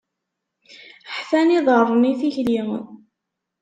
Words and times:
Ḥfan 1.15 1.49
iḍarren 1.57 2.09
i 2.11 2.13
tikli. 2.19 2.61